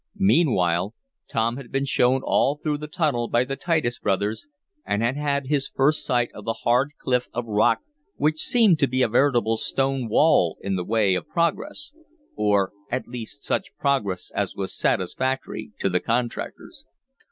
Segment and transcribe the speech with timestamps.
[0.15, 0.95] Meanwhile,
[1.27, 4.47] Tom had been shown all through the tunnel by the Titus Brothers
[4.83, 7.81] and had had his first sight of the hard cliff of rock
[8.15, 11.93] which seemed to be a veritable stone wall in the way of progress
[12.35, 16.83] or at least such progress as was satisfactory to the contractors.